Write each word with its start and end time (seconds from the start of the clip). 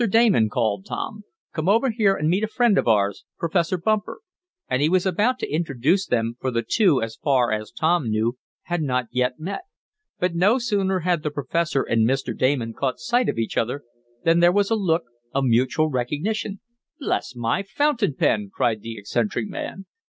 Damon," 0.09 0.49
called 0.49 0.83
Tom, 0.87 1.25
"come 1.53 1.69
over 1.69 1.91
here 1.91 2.15
and 2.15 2.27
meet 2.27 2.43
a 2.43 2.47
friend 2.47 2.75
of 2.79 2.87
ours, 2.87 3.23
Professor 3.37 3.77
Bumper," 3.77 4.21
and 4.67 4.81
he 4.81 4.89
was 4.89 5.05
about 5.05 5.37
to 5.37 5.47
introduce 5.53 6.07
them, 6.07 6.37
for 6.39 6.49
the 6.49 6.63
two, 6.63 7.03
as 7.03 7.17
far 7.21 7.51
as 7.51 7.69
Tom 7.71 8.09
knew, 8.09 8.35
had 8.63 8.81
not 8.81 9.09
yet 9.11 9.39
met. 9.39 9.61
But 10.19 10.33
no 10.33 10.57
sooner 10.57 11.01
had 11.01 11.21
the 11.21 11.29
professor 11.29 11.83
and 11.83 12.09
Mr. 12.09 12.35
Damon 12.35 12.73
caught 12.73 12.97
sight 12.99 13.29
of 13.29 13.37
each 13.37 13.57
other 13.57 13.83
than 14.23 14.39
there 14.39 14.51
was 14.51 14.71
a 14.71 14.75
look 14.75 15.03
of 15.35 15.43
mutual 15.45 15.87
recognition. 15.91 16.61
"Bless 16.99 17.35
my 17.35 17.61
fountain 17.61 18.15
pen!" 18.15 18.49
cried 18.51 18.81
the 18.81 18.97
eccentric 18.97 19.47
man. 19.47 19.85